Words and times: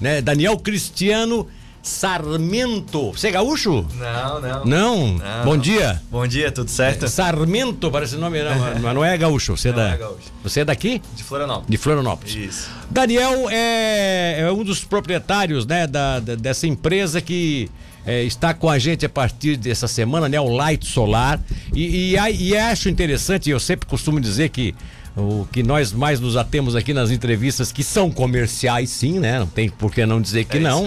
né? 0.00 0.20
Daniel 0.22 0.56
Cristiano 0.58 1.46
Sarmento. 1.82 3.12
Você 3.12 3.28
é 3.28 3.30
gaúcho? 3.30 3.86
Não, 3.94 4.40
não. 4.40 4.64
Não? 4.64 5.08
Não. 5.18 5.44
Bom 5.44 5.56
dia. 5.56 6.00
Bom 6.10 6.26
dia, 6.26 6.50
tudo 6.50 6.70
certo? 6.70 7.08
Sarmento, 7.08 7.90
parece 7.90 8.16
nome, 8.16 8.42
não, 8.42 8.58
mas 8.80 8.94
não 8.94 9.04
é 9.04 9.16
gaúcho. 9.16 9.56
Você 9.56 9.68
é, 9.68 9.72
Não 9.72 9.78
da, 9.78 9.88
é 9.90 9.96
gaúcho. 9.96 10.18
você 10.42 10.60
é 10.60 10.64
daqui? 10.64 11.00
De 11.14 11.22
Florianópolis. 11.22 11.70
De 11.70 11.76
Florianópolis. 11.78 12.34
Isso. 12.34 12.70
Daniel 12.90 13.48
é, 13.50 14.40
é 14.40 14.52
um 14.52 14.62
dos 14.64 14.84
proprietários 14.84 15.66
né, 15.66 15.86
da, 15.86 16.20
da- 16.20 16.34
dessa 16.34 16.66
empresa 16.66 17.20
que 17.20 17.70
é, 18.06 18.22
está 18.24 18.52
com 18.54 18.68
a 18.68 18.78
gente 18.78 19.04
a 19.04 19.08
partir 19.08 19.56
dessa 19.56 19.86
semana, 19.86 20.28
né, 20.28 20.40
o 20.40 20.48
Light 20.48 20.86
Solar. 20.86 21.40
E, 21.74 22.14
e, 22.14 22.48
e 22.48 22.56
acho 22.56 22.88
interessante, 22.88 23.48
eu 23.50 23.60
sempre 23.60 23.86
costumo 23.86 24.20
dizer 24.20 24.48
que 24.50 24.74
o 25.16 25.46
que 25.50 25.62
nós 25.62 25.92
mais 25.92 26.20
nos 26.20 26.36
atemos 26.36 26.76
aqui 26.76 26.94
nas 26.94 27.10
entrevistas, 27.10 27.72
que 27.72 27.82
são 27.82 28.10
comerciais, 28.10 28.90
sim, 28.90 29.18
né? 29.18 29.38
Não 29.40 29.46
tem 29.46 29.68
por 29.68 29.92
que 29.92 30.06
não 30.06 30.20
dizer 30.20 30.44
que 30.44 30.58
É 30.58 30.60
não. 30.60 30.84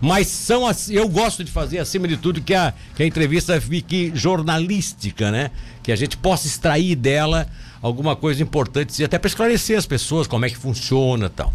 Mas 0.00 0.26
são 0.28 0.66
as- 0.66 0.90
eu 0.90 1.06
gosto 1.08 1.44
de 1.44 1.50
fazer 1.52 1.78
acima 1.78 2.08
de 2.08 2.16
tudo 2.16 2.40
que 2.40 2.54
a, 2.54 2.72
que 2.94 3.02
a 3.02 3.06
entrevista 3.06 3.60
fique 3.60 4.10
jornalística, 4.14 5.30
né? 5.30 5.50
Que 5.82 5.92
a 5.92 5.96
gente 5.96 6.16
possa 6.16 6.46
extrair 6.46 6.96
dela 6.96 7.46
alguma 7.82 8.16
coisa 8.16 8.42
importante, 8.42 9.00
e 9.00 9.04
até 9.04 9.18
para 9.18 9.28
esclarecer 9.28 9.76
as 9.78 9.86
pessoas 9.86 10.26
como 10.26 10.44
é 10.44 10.48
que 10.50 10.56
funciona 10.56 11.26
e 11.26 11.30
tal. 11.30 11.52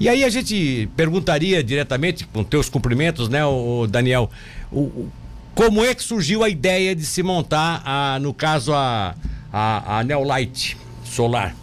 E 0.00 0.08
aí 0.08 0.24
a 0.24 0.30
gente 0.30 0.88
perguntaria 0.96 1.62
diretamente, 1.62 2.26
com 2.32 2.42
teus 2.42 2.68
cumprimentos, 2.70 3.28
né, 3.28 3.44
o, 3.44 3.86
Daniel, 3.86 4.30
o, 4.72 4.80
o- 4.80 5.12
como 5.54 5.84
é 5.84 5.94
que 5.94 6.02
surgiu 6.02 6.42
a 6.42 6.48
ideia 6.48 6.94
de 6.96 7.04
se 7.04 7.22
montar, 7.22 7.82
a, 7.84 8.18
no 8.18 8.32
caso, 8.32 8.72
a, 8.72 9.14
a, 9.52 9.98
a 9.98 10.04
Neolight 10.04 10.76
Solar? 11.10 11.54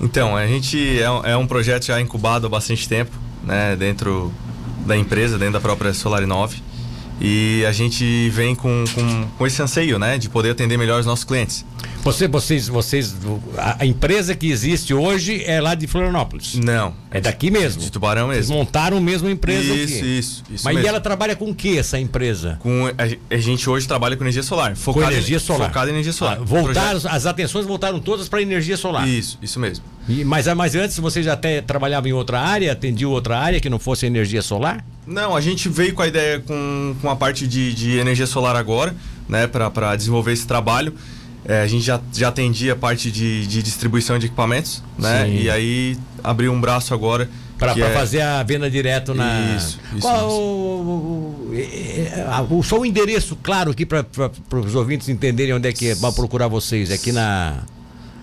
Então, 0.00 0.36
a 0.36 0.46
gente 0.46 1.00
é, 1.02 1.10
um- 1.10 1.24
é 1.24 1.36
um 1.36 1.46
projeto 1.46 1.86
já 1.86 2.00
incubado 2.00 2.46
há 2.46 2.48
bastante 2.50 2.88
tempo, 2.88 3.10
né? 3.42 3.74
Dentro 3.76 4.32
da 4.86 4.96
empresa, 4.96 5.36
dentro 5.38 5.54
da 5.54 5.60
própria 5.60 5.92
Solar 5.92 6.26
9. 6.26 6.62
E 7.20 7.64
a 7.66 7.72
gente 7.72 8.30
vem 8.30 8.54
com, 8.54 8.84
com, 8.94 9.26
com 9.36 9.46
esse 9.46 9.60
anseio, 9.60 9.98
né? 9.98 10.16
De 10.18 10.28
poder 10.28 10.50
atender 10.50 10.76
melhor 10.78 11.00
os 11.00 11.06
nossos 11.06 11.24
clientes. 11.24 11.64
Você, 12.04 12.26
vocês, 12.26 12.68
vocês, 12.68 13.14
a, 13.58 13.84
empresa 13.84 14.34
que 14.34 14.50
existe 14.50 14.94
hoje 14.94 15.42
é 15.44 15.60
lá 15.60 15.74
de 15.74 15.86
Florianópolis. 15.86 16.54
Não. 16.54 16.94
É 17.10 17.20
daqui 17.20 17.50
mesmo. 17.50 17.82
De 17.82 17.90
Tubarão 17.92 18.28
Vocês 18.28 18.48
mesmo. 18.48 18.56
montaram 18.56 19.00
mesmo 19.00 19.28
a 19.28 19.30
empresa 19.30 19.74
Isso, 19.74 19.94
aqui. 19.98 20.18
isso, 20.18 20.44
isso 20.50 20.64
Mas 20.64 20.72
e 20.72 20.76
mesmo. 20.76 20.88
ela 20.88 21.00
trabalha 21.00 21.36
com 21.36 21.50
o 21.50 21.54
que 21.54 21.76
essa 21.76 21.98
empresa? 21.98 22.56
Com, 22.60 22.86
a, 22.86 23.34
a 23.34 23.38
gente 23.38 23.68
hoje 23.68 23.86
trabalha 23.86 24.16
com 24.16 24.24
energia 24.24 24.42
solar. 24.42 24.74
Com 24.76 25.02
energia 25.02 25.36
em, 25.36 25.40
solar. 25.40 25.68
Focado 25.68 25.90
em 25.90 25.92
energia 25.94 26.12
solar. 26.12 26.38
Ah, 26.40 26.44
voltaram, 26.44 27.00
as 27.04 27.26
atenções 27.26 27.66
voltaram 27.66 28.00
todas 28.00 28.26
para 28.28 28.40
energia 28.40 28.76
solar. 28.76 29.06
Isso, 29.06 29.38
isso 29.42 29.60
mesmo. 29.60 29.84
E- 30.08 30.24
mas, 30.24 30.46
mas 30.54 30.74
antes 30.74 30.98
você 30.98 31.22
já 31.22 31.34
até 31.34 31.60
trabalhava 31.60 32.08
em 32.08 32.12
outra 32.12 32.40
área, 32.40 32.72
atendia 32.72 33.08
outra 33.08 33.38
área 33.38 33.60
que 33.60 33.68
não 33.68 33.78
fosse 33.78 34.06
energia 34.06 34.40
solar? 34.40 34.82
Não, 35.06 35.36
a 35.36 35.40
gente 35.42 35.68
veio 35.68 35.92
com 35.94 36.00
a 36.02 36.06
ideia 36.06 36.40
com, 36.40 36.96
com 37.02 37.10
a 37.10 37.16
parte 37.16 37.46
de, 37.46 37.74
de 37.74 37.98
energia 37.98 38.26
solar 38.26 38.56
agora, 38.56 38.94
né, 39.28 39.46
para 39.46 39.94
desenvolver 39.94 40.32
esse 40.32 40.46
trabalho. 40.46 40.94
É, 41.44 41.62
a 41.62 41.66
gente 41.66 41.84
já, 41.84 42.00
já 42.12 42.28
atendia 42.28 42.72
a 42.74 42.76
parte 42.76 43.10
de, 43.10 43.46
de 43.46 43.62
distribuição 43.62 44.18
de 44.18 44.26
equipamentos, 44.26 44.82
né? 44.98 45.24
Sim. 45.26 45.36
E 45.42 45.50
aí 45.50 45.96
abriu 46.22 46.52
um 46.52 46.60
braço 46.60 46.92
agora. 46.92 47.28
Para 47.58 47.72
é- 47.72 47.92
fazer 47.94 48.20
a 48.20 48.40
venda 48.42 48.70
direto 48.70 49.14
na. 49.14 49.56
Isso, 49.56 49.80
isso 49.92 50.00
Qual 50.02 50.30
o, 50.30 51.50
é, 51.54 51.58
é, 52.20 52.26
o- 52.50 52.62
só 52.62 52.78
o 52.78 52.86
endereço 52.86 53.36
claro 53.42 53.70
aqui 53.70 53.84
para 53.86 54.04
os 54.64 54.74
ouvintes 54.74 55.08
entenderem 55.08 55.54
onde 55.54 55.68
é 55.68 55.72
que 55.72 55.88
é, 55.88 55.94
vai 55.94 56.12
procurar 56.12 56.48
vocês. 56.48 56.90
Aqui 56.90 57.10
na. 57.12 57.62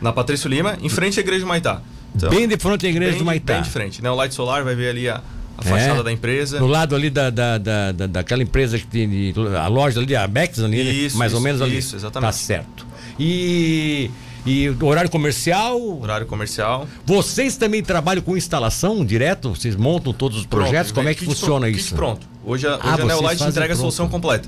Na 0.01 0.11
Patrício 0.13 0.49
Lima, 0.49 0.77
em 0.81 0.89
frente 0.89 1.19
à 1.19 1.23
Igreja 1.23 1.41
do 1.41 1.47
Maitá. 1.47 1.81
Então, 2.15 2.29
bem 2.29 2.47
de 2.47 2.57
frente 2.57 2.85
à 2.85 2.89
igreja 2.89 3.11
bem 3.11 3.19
do 3.19 3.25
Maitá. 3.25 3.53
Bem 3.55 3.61
de 3.63 3.69
frente, 3.69 4.01
né? 4.01 4.09
O 4.09 4.15
Light 4.15 4.33
Solar 4.33 4.63
vai 4.63 4.73
ver 4.75 4.89
ali 4.89 5.09
a, 5.09 5.21
a 5.57 5.61
fachada 5.63 5.99
É. 5.99 6.03
da 6.03 6.11
empresa. 6.13 6.59
No 6.61 6.67
lado 6.67 6.95
ali 6.95 7.09
da, 7.09 7.29
da, 7.29 7.57
da, 7.57 7.91
da- 7.91 8.07
daquela 8.07 8.41
empresa 8.43 8.77
que 8.77 8.85
tem 8.87 9.33
a 9.61 9.67
loja 9.67 9.99
ali, 9.99 10.15
a 10.15 10.25
Bex 10.27 10.59
ali, 10.59 10.81
né? 10.83 10.91
Isso, 10.91 11.17
mais 11.17 11.33
ou 11.33 11.39
isso, 11.39 11.43
menos 11.43 11.61
ali. 11.61 11.77
isso, 11.77 11.95
exatamente. 11.95 12.27
Tá 12.29 12.31
certo. 12.31 12.85
E, 13.19 14.09
e 14.45 14.69
horário 14.81 15.09
comercial, 15.09 15.79
Horário 16.01 16.25
comercial. 16.27 16.87
vocês 17.05 17.55
também 17.57 17.81
trabalham 17.83 18.21
com 18.21 18.35
instalação 18.35 19.05
direto? 19.05 19.49
Vocês 19.55 19.75
montam 19.75 20.13
todos 20.13 20.37
os 20.39 20.45
projetos? 20.45 20.91
Pronto, 20.91 20.95
Como 20.95 21.09
é 21.09 21.13
que 21.15 21.25
funciona 21.25 21.65
pronto, 21.67 21.77
isso? 21.77 21.95
Pronto. 21.95 22.27
Hoje 22.45 22.67
a, 22.67 22.71
hoje 22.75 22.81
Ah, 22.83 22.93
a 22.93 23.05
Neolight 23.05 23.43
entrega 23.43 23.65
a 23.65 23.67
pronto. 23.67 23.77
solução 23.77 24.09
completa. 24.09 24.47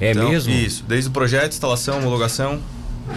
É 0.00 0.10
Então, 0.12 0.28
mesmo? 0.28 0.52
Isso, 0.52 0.84
desde 0.86 1.08
o 1.08 1.12
projeto, 1.12 1.52
instalação, 1.52 1.98
homologação. 1.98 2.58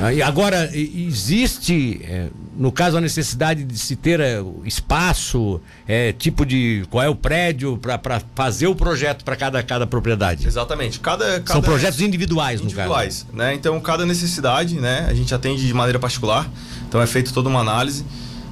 Ah, 0.01 0.13
E 0.13 0.21
agora, 0.21 0.69
existe, 0.73 2.01
é, 2.03 2.27
no 2.55 2.71
caso, 2.71 2.97
a 2.97 3.01
necessidade 3.01 3.63
de 3.63 3.77
se 3.77 3.95
ter 3.95 4.19
é, 4.19 4.41
espaço, 4.65 5.59
é, 5.87 6.11
tipo 6.13 6.45
de. 6.45 6.85
qual 6.89 7.03
é 7.03 7.09
o 7.09 7.15
prédio 7.15 7.77
para 7.77 8.21
fazer 8.35 8.67
o 8.67 8.75
projeto 8.75 9.23
para 9.23 9.35
cada, 9.35 9.61
cada 9.63 9.87
propriedade? 9.87 10.47
Exatamente. 10.47 10.99
Cada, 10.99 11.39
cada 11.39 11.53
São 11.53 11.61
projetos 11.61 12.01
individuais, 12.01 12.61
no 12.61 12.67
caso. 12.67 12.73
individuais, 12.79 13.25
né? 13.33 13.53
Então 13.53 13.79
cada 13.79 14.05
necessidade, 14.05 14.75
né? 14.75 15.07
A 15.09 15.13
gente 15.13 15.33
atende 15.33 15.65
de 15.65 15.73
maneira 15.73 15.99
particular. 15.99 16.49
Então 16.87 17.01
é 17.01 17.07
feita 17.07 17.31
toda 17.31 17.49
uma 17.49 17.59
análise. 17.59 18.05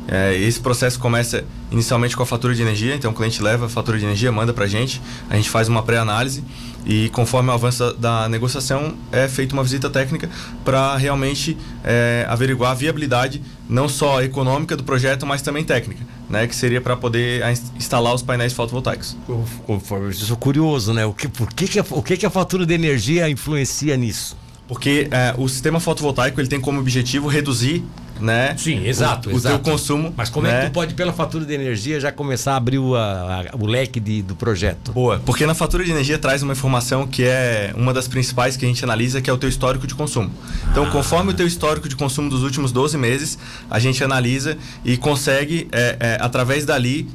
É, 0.08 0.36
esse 0.36 0.60
processo 0.60 1.00
começa 1.00 1.44
inicialmente 1.72 2.16
com 2.16 2.24
a 2.24 2.26
fatura 2.26 2.56
de 2.56 2.62
energia. 2.62 2.96
Então 2.96 3.12
o 3.12 3.14
cliente 3.14 3.42
leva 3.42 3.66
a 3.66 3.70
fatura 3.70 4.00
de 4.00 4.06
energia, 4.06 4.32
manda 4.32 4.54
para 4.54 4.66
a 4.66 4.68
gente. 4.68 5.02
A 5.30 5.36
gente 5.36 5.50
faz 5.50 5.68
uma 5.68 5.84
pré-análise 5.84 6.44
e 6.86 7.10
conforme 7.10 7.50
o 7.50 7.54
avanço 7.54 7.94
da, 7.96 8.24
da 8.24 8.30
negociação 8.30 8.96
é 9.12 9.28
feita 9.28 9.54
uma 9.54 9.64
visita 9.64 9.90
técnica 9.90 10.30
para 10.64 10.96
realmente 10.96 11.58
é, 11.84 12.26
averiguar 12.30 12.72
a 12.72 12.74
viabilidade 12.74 13.42
não 13.70 13.90
só 13.90 14.24
econômica 14.24 14.78
do 14.78 14.84
projeto, 14.86 15.26
mas 15.26 15.42
também 15.42 15.66
técnica, 15.66 16.06
né? 16.30 16.48
Que 16.48 16.56
seria 16.56 16.80
para 16.80 16.96
poder 16.96 17.44
instalar 17.76 18.14
os 18.14 18.22
painéis 18.22 18.54
fotovoltaicos. 18.54 19.18
Eu, 19.28 19.46
eu 19.68 20.14
sou 20.14 20.38
curioso, 20.38 20.94
né? 20.94 21.06
O 21.06 21.14
que, 21.14 21.28
por 21.28 21.52
que, 21.52 21.68
que, 21.68 21.80
a, 21.80 21.86
o 21.92 22.02
que, 22.02 22.16
que 22.16 22.26
a 22.26 22.30
fatura 22.30 22.66
de 22.66 22.74
energia 22.74 23.30
influencia 23.30 23.98
nisso? 23.98 24.38
Porque 24.68 25.08
é, 25.12 25.34
o 25.38 25.48
sistema 25.48 25.80
fotovoltaico 25.80 26.40
ele 26.40 26.48
tem 26.48 26.60
como 26.60 26.80
objetivo 26.80 27.28
reduzir, 27.28 27.84
né? 28.20 28.56
Sim, 28.58 28.86
exato, 28.86 29.30
O, 29.30 29.34
o 29.34 29.36
exato. 29.38 29.60
teu 29.60 29.72
consumo. 29.74 30.14
Mas 30.16 30.30
como 30.30 30.48
é 30.48 30.52
né? 30.52 30.60
que 30.62 30.70
tu 30.70 30.74
pode, 30.74 30.94
pela 30.94 31.14
fatura 31.14 31.46
de 31.46 31.54
energia, 31.54 32.00
já 32.00 32.12
começar 32.12 32.54
a 32.54 32.56
abrir 32.58 32.78
o, 32.80 32.96
a- 32.96 33.46
o 33.60 33.66
leque 33.66 34.00
de- 34.00 34.22
do 34.22 34.36
projeto? 34.36 34.92
Boa, 34.92 35.22
porque 35.26 35.46
na 35.46 35.54
fatura 35.54 35.84
de 35.84 35.92
energia 35.92 36.18
traz 36.18 36.42
uma 36.44 36.54
informação 36.54 37.06
que 37.08 37.24
é 37.24 37.74
uma 37.76 37.94
das 37.94 38.08
principais 38.08 38.58
que 38.58 38.66
a 38.66 38.68
gente 38.68 38.84
analisa, 38.84 39.22
que 39.22 39.30
é 39.30 39.34
o 39.34 39.38
teu 39.38 39.50
histórico 39.50 39.86
de 39.88 39.96
consumo. 39.96 40.32
Então, 40.72 40.86
Ah. 40.86 40.90
conforme 40.92 41.32
o 41.32 41.34
teu 41.34 41.48
histórico 41.48 41.88
de 41.90 41.96
consumo 41.96 42.30
dos 42.30 42.44
últimos 42.44 42.72
12 42.72 42.98
meses, 42.98 43.38
a 43.70 43.80
gente 43.80 44.04
analisa 44.04 44.58
e 44.84 44.98
consegue, 44.98 45.68
é, 45.72 45.98
é, 46.00 46.18
através 46.22 46.66
dali, 46.66 47.08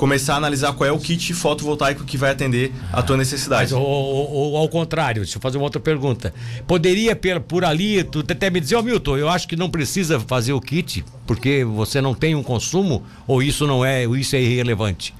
começar 0.00 0.32
a 0.32 0.36
analisar 0.38 0.72
qual 0.72 0.88
é 0.88 0.92
o 0.92 0.98
kit 0.98 1.34
fotovoltaico 1.34 2.04
que 2.04 2.16
vai 2.16 2.30
atender 2.30 2.72
a 2.90 3.02
tua 3.02 3.18
necessidade. 3.18 3.72
Mas, 3.74 3.80
ou, 3.82 3.86
ou- 3.86 4.30
ou 4.52 4.56
ao 4.56 4.66
contrário, 4.66 5.20
deixa 5.22 5.36
eu 5.36 5.42
fazer 5.42 5.58
uma 5.58 5.64
outra 5.64 5.78
pergunta. 5.78 6.32
Poderia, 6.66 7.14
per- 7.14 7.38
por 7.42 7.66
ali, 7.66 8.02
tu 8.02 8.20
até 8.26 8.48
me 8.48 8.60
dizer, 8.60 8.76
ô 8.76 8.82
Milton, 8.82 9.18
eu 9.18 9.28
acho 9.28 9.46
que 9.46 9.56
não 9.56 9.68
precisa 9.68 10.18
fazer 10.18 10.54
o 10.54 10.60
kit, 10.60 11.04
porque 11.26 11.64
você 11.64 12.00
não 12.00 12.14
tem 12.14 12.34
um 12.34 12.42
consumo, 12.42 13.02
ou 13.26 13.42
isso 13.42 13.66
não 13.66 13.84
é, 13.84 14.04
isso 14.06 14.34
é 14.34 14.40
irrelevante? 14.40 15.12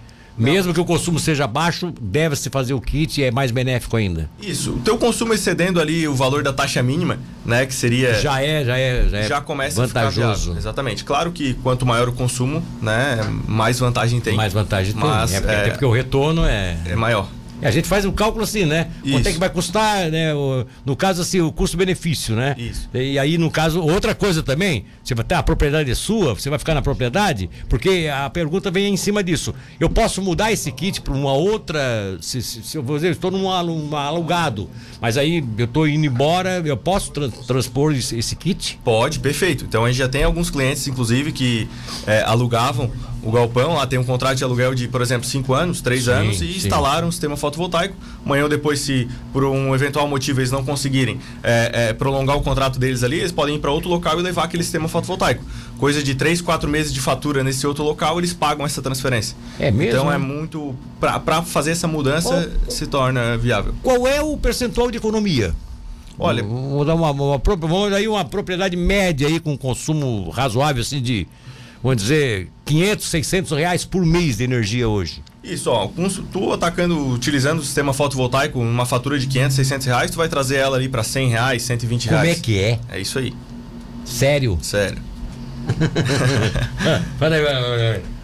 Mesmo 0.44 0.72
que 0.74 0.80
o 0.80 0.84
consumo 0.84 1.18
seja 1.18 1.46
baixo, 1.46 1.92
deve-se 2.00 2.48
fazer 2.50 2.72
o 2.74 2.80
kit 2.80 3.20
e 3.20 3.24
é 3.24 3.30
mais 3.30 3.50
benéfico 3.50 3.96
ainda. 3.96 4.28
Isso, 4.40 4.72
o 4.72 4.78
teu 4.80 4.96
consumo 4.98 5.32
excedendo 5.34 5.80
ali 5.80 6.08
o 6.08 6.14
valor 6.14 6.42
da 6.42 6.52
taxa 6.52 6.82
mínima, 6.82 7.18
né, 7.44 7.66
que 7.66 7.74
seria... 7.74 8.14
Já 8.14 8.42
é, 8.42 8.64
já 8.64 8.78
é, 8.78 9.08
já 9.08 9.18
é 9.18 9.28
já 9.28 9.40
começa 9.40 9.82
a 9.82 9.88
ficar 9.88 10.00
vantajoso. 10.04 10.44
viável. 10.44 10.56
Exatamente. 10.58 11.04
Claro 11.04 11.30
que 11.32 11.54
quanto 11.54 11.84
maior 11.84 12.08
o 12.08 12.12
consumo, 12.12 12.62
né, 12.80 13.18
mais 13.46 13.78
vantagem 13.78 14.20
tem. 14.20 14.34
Mais 14.36 14.52
vantagem 14.52 14.92
tem. 14.92 15.02
Mas, 15.02 15.32
é, 15.32 15.40
porque, 15.40 15.54
é- 15.54 15.60
até 15.60 15.70
porque 15.70 15.84
o 15.84 15.90
retorno 15.92 16.44
é. 16.44 16.76
É 16.86 16.96
maior. 16.96 17.28
A 17.62 17.70
gente 17.70 17.86
faz 17.88 18.04
um 18.04 18.12
cálculo 18.12 18.44
assim, 18.44 18.64
né? 18.64 18.88
Quanto 19.02 19.14
é 19.16 19.20
Isso. 19.20 19.32
que 19.32 19.38
vai 19.38 19.50
custar, 19.50 20.10
né? 20.10 20.34
o- 20.34 20.64
no 20.84 20.96
caso, 20.96 21.22
assim, 21.22 21.40
o 21.40 21.52
custo-benefício, 21.52 22.34
né? 22.34 22.54
Isso. 22.58 22.88
E 22.94 23.18
aí, 23.18 23.36
no 23.38 23.50
caso, 23.50 23.80
outra 23.82 24.14
coisa 24.14 24.42
também, 24.42 24.84
você 25.04 25.14
vai 25.14 25.24
ter 25.24 25.34
a 25.34 25.42
propriedade 25.42 25.90
é 25.90 25.94
sua, 25.94 26.34
você 26.34 26.48
vai 26.48 26.58
ficar 26.58 26.74
na 26.74 26.82
propriedade, 26.82 27.48
porque 27.68 28.08
a 28.12 28.28
pergunta 28.30 28.70
vem 28.70 28.92
em 28.92 28.96
cima 28.96 29.22
disso. 29.22 29.54
Eu 29.78 29.90
posso 29.90 30.22
mudar 30.22 30.52
esse 30.52 30.70
kit 30.72 31.00
para 31.00 31.12
uma 31.14 31.32
outra. 31.32 31.80
Se, 32.20 32.40
se, 32.42 32.62
se 32.62 32.76
eu 32.78 32.82
vou 32.82 32.96
dizer, 32.96 33.08
eu 33.08 33.12
estou 33.12 33.30
num 33.30 33.50
alu- 33.50 33.74
um 33.90 33.96
alugado, 33.96 34.68
mas 35.00 35.16
aí 35.16 35.44
eu 35.58 35.64
estou 35.64 35.86
indo 35.88 36.06
embora, 36.06 36.62
eu 36.64 36.76
posso 36.76 37.10
tran- 37.10 37.30
transpor 37.30 37.92
esse, 37.94 38.16
esse 38.18 38.34
kit? 38.36 38.78
Pode, 38.84 39.18
perfeito. 39.20 39.64
Então 39.64 39.84
a 39.84 39.88
gente 39.88 39.98
já 39.98 40.08
tem 40.08 40.22
alguns 40.24 40.50
clientes, 40.50 40.86
inclusive, 40.88 41.32
que 41.32 41.68
é, 42.06 42.22
alugavam 42.22 42.90
o 43.22 43.30
galpão, 43.30 43.74
lá 43.74 43.86
tem 43.86 43.98
um 43.98 44.04
contrato 44.04 44.38
de 44.38 44.44
aluguel 44.44 44.74
de, 44.74 44.88
por 44.88 45.02
exemplo, 45.02 45.26
5 45.28 45.52
anos, 45.52 45.80
3 45.80 46.04
Sim, 46.04 46.10
anos, 46.10 46.36
e 46.36 46.38
sim. 46.52 46.56
instalaram 46.56 47.08
um 47.08 47.10
sistema 47.10 47.36
fotovoltaico. 47.36 47.94
Amanhã 48.24 48.44
ou 48.44 48.48
depois, 48.48 48.80
se 48.80 49.08
por 49.32 49.44
um 49.44 49.74
eventual 49.74 50.08
motivo 50.08 50.40
eles 50.40 50.50
não 50.50 50.64
conseguirem 50.64 51.20
é, 51.42 51.88
é, 51.88 51.92
prolongar 51.92 52.36
o 52.36 52.40
contrato 52.42 52.78
deles 52.78 53.02
ali, 53.02 53.18
eles 53.18 53.32
podem 53.32 53.56
ir 53.56 53.58
para 53.58 53.70
outro 53.70 53.88
local 53.90 54.18
e 54.18 54.22
levar 54.22 54.44
aquele 54.44 54.62
sistema 54.62 54.88
fotovoltaico. 54.88 55.44
Coisa 55.78 56.02
de 56.02 56.14
3, 56.14 56.40
4 56.40 56.68
meses 56.68 56.92
de 56.92 57.00
fatura 57.00 57.42
nesse 57.44 57.66
outro 57.66 57.84
local, 57.84 58.18
eles 58.18 58.32
pagam 58.32 58.64
essa 58.66 58.80
transferência. 58.82 59.36
É 59.58 59.70
mesmo? 59.70 59.98
Então 60.00 60.12
é 60.12 60.18
muito. 60.18 60.74
Para 60.98 61.42
fazer 61.42 61.70
essa 61.72 61.86
mudança, 61.88 62.50
se 62.68 62.86
torna 62.86 63.36
viável. 63.38 63.74
Qual 63.82 64.06
é 64.06 64.20
o 64.22 64.36
percentual 64.36 64.90
de 64.90 64.98
economia? 64.98 65.54
Olha- 66.18 66.42
vamos 66.42 66.86
dar 66.86 66.94
uma, 66.94 67.10
uma, 67.12 67.38
pro- 67.38 67.56
vamos 67.56 67.90
dar 67.90 67.96
aí 67.96 68.06
uma 68.06 68.24
propriedade 68.24 68.76
média 68.76 69.26
aí 69.26 69.40
com 69.40 69.56
consumo 69.56 70.28
razoável 70.28 70.82
assim 70.82 71.00
de, 71.00 71.26
vamos 71.82 72.02
dizer, 72.02 72.48
500, 72.64 73.06
600 73.08 73.58
reais 73.58 73.84
por 73.84 74.04
mês 74.04 74.36
de 74.36 74.44
energia 74.44 74.88
hoje. 74.88 75.22
Isso, 75.42 75.70
ó, 75.70 75.88
com, 75.88 76.08
tu 76.08 76.52
atacando, 76.52 77.08
utilizando 77.08 77.60
o 77.60 77.64
sistema 77.64 77.92
fotovoltaico, 77.94 78.60
uma 78.60 78.84
fatura 78.84 79.18
de 79.18 79.26
500, 79.26 79.56
600 79.56 79.86
reais, 79.86 80.10
tu 80.10 80.18
vai 80.18 80.28
trazer 80.28 80.56
ela 80.56 80.76
ali 80.76 80.88
para 80.88 81.02
100 81.02 81.30
reais, 81.30 81.62
120 81.62 82.06
reais. 82.06 82.20
Como 82.20 82.32
é 82.32 82.40
que 82.40 82.58
é? 82.58 82.78
É 82.90 83.00
isso 83.00 83.18
aí. 83.18 83.34
Sério? 84.04 84.58
Sério. 84.60 84.98
Peraí, 87.18 87.42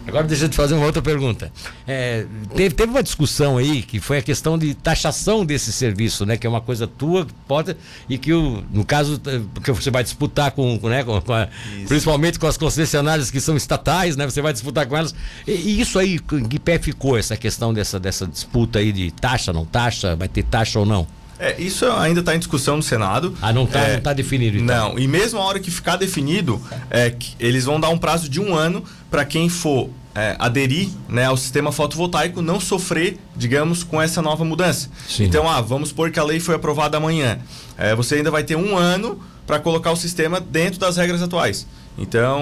Agora 0.07 0.23
deixa 0.25 0.45
eu 0.45 0.49
te 0.49 0.55
fazer 0.55 0.73
uma 0.73 0.85
outra 0.85 1.01
pergunta. 1.01 1.51
É, 1.85 2.25
teve, 2.55 2.73
teve 2.73 2.89
uma 2.89 3.03
discussão 3.03 3.57
aí 3.57 3.81
que 3.81 3.99
foi 3.99 4.19
a 4.19 4.21
questão 4.21 4.57
de 4.57 4.73
taxação 4.73 5.45
desse 5.45 5.73
serviço, 5.73 6.25
né? 6.25 6.37
Que 6.37 6.47
é 6.47 6.49
uma 6.49 6.61
coisa 6.61 6.87
tua, 6.87 7.27
pode, 7.45 7.75
e 8.07 8.17
que 8.17 8.33
o, 8.33 8.63
no 8.71 8.85
caso, 8.85 9.21
porque 9.53 9.71
você 9.71 9.91
vai 9.91 10.03
disputar 10.03 10.51
com, 10.51 10.79
né, 10.83 11.03
com, 11.03 11.19
com 11.19 11.33
a, 11.33 11.49
principalmente 11.87 12.39
com 12.39 12.47
as 12.47 12.57
concessionárias 12.57 13.29
que 13.29 13.41
são 13.41 13.57
estatais, 13.57 14.15
né? 14.15 14.25
Você 14.25 14.41
vai 14.41 14.53
disputar 14.53 14.85
com 14.85 14.95
elas. 14.95 15.13
E, 15.45 15.51
e 15.51 15.81
isso 15.81 15.99
aí, 15.99 16.19
em 16.31 16.45
que 16.45 16.57
pé 16.57 16.79
ficou 16.79 17.17
essa 17.17 17.35
questão 17.35 17.73
dessa, 17.73 17.99
dessa 17.99 18.25
disputa 18.25 18.79
aí 18.79 18.93
de 18.93 19.11
taxa, 19.11 19.51
não 19.51 19.65
taxa, 19.65 20.15
vai 20.15 20.29
ter 20.29 20.43
taxa 20.43 20.79
ou 20.79 20.85
não? 20.85 21.05
É, 21.39 21.59
isso 21.61 21.85
ainda 21.85 22.21
está 22.21 22.35
em 22.35 22.39
discussão 22.39 22.77
no 22.77 22.83
Senado. 22.83 23.35
Ah, 23.41 23.53
não 23.53 23.65
está 23.65 23.79
é, 23.79 23.99
tá 23.99 24.13
definido 24.13 24.57
então. 24.57 24.89
Não, 24.89 24.99
e 24.99 25.07
mesmo 25.07 25.39
a 25.39 25.43
hora 25.43 25.59
que 25.59 25.69
ficar 25.69 25.95
definido, 25.95 26.61
é, 26.89 27.13
eles 27.39 27.65
vão 27.65 27.79
dar 27.79 27.89
um 27.89 27.97
prazo 27.97 28.27
de 28.27 28.39
um 28.39 28.55
ano 28.55 28.83
para 29.09 29.23
quem 29.23 29.47
for 29.47 29.89
é, 30.15 30.35
aderir 30.39 30.89
né, 31.07 31.25
ao 31.25 31.37
sistema 31.37 31.71
fotovoltaico 31.71 32.41
não 32.41 32.59
sofrer, 32.59 33.19
digamos, 33.35 33.83
com 33.83 34.01
essa 34.01 34.19
nova 34.19 34.43
mudança. 34.43 34.89
Sim. 35.07 35.25
Então, 35.25 35.47
ah, 35.47 35.61
vamos 35.61 35.89
supor 35.89 36.09
que 36.09 36.19
a 36.19 36.23
lei 36.23 36.39
foi 36.39 36.55
aprovada 36.55 36.97
amanhã. 36.97 37.37
É, 37.77 37.93
você 37.93 38.15
ainda 38.15 38.31
vai 38.31 38.43
ter 38.43 38.55
um 38.55 38.75
ano 38.75 39.21
para 39.45 39.59
colocar 39.59 39.91
o 39.91 39.95
sistema 39.95 40.41
dentro 40.41 40.79
das 40.79 40.97
regras 40.97 41.21
atuais. 41.21 41.67
Então, 41.97 42.41